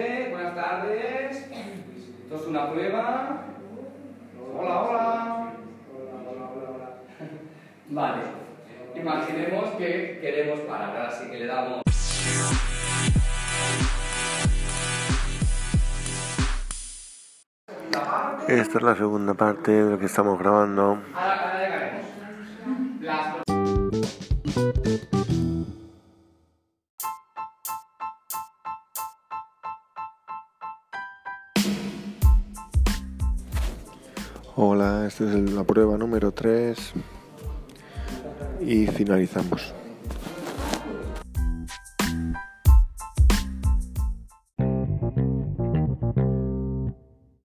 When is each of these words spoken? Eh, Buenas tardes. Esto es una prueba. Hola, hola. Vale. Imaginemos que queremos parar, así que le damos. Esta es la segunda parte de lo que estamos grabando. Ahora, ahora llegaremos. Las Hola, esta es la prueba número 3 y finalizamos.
Eh, 0.00 0.28
Buenas 0.30 0.54
tardes. 0.54 1.50
Esto 2.22 2.36
es 2.36 2.46
una 2.46 2.70
prueba. 2.70 3.42
Hola, 4.56 4.82
hola. 4.82 5.52
Vale. 7.88 8.22
Imaginemos 8.94 9.70
que 9.70 10.18
queremos 10.20 10.60
parar, 10.60 11.06
así 11.06 11.28
que 11.28 11.38
le 11.38 11.46
damos. 11.46 11.82
Esta 18.46 18.78
es 18.78 18.82
la 18.82 18.94
segunda 18.94 19.34
parte 19.34 19.72
de 19.72 19.90
lo 19.90 19.98
que 19.98 20.06
estamos 20.06 20.38
grabando. 20.38 21.02
Ahora, 21.12 21.50
ahora 21.50 21.58
llegaremos. 21.58 22.06
Las 23.00 23.34
Hola, 34.60 35.06
esta 35.06 35.22
es 35.22 35.52
la 35.52 35.62
prueba 35.62 35.96
número 35.96 36.32
3 36.32 36.76
y 38.60 38.88
finalizamos. 38.88 39.72